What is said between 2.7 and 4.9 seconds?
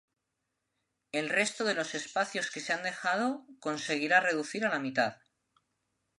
han dejado conseguirá reducir a la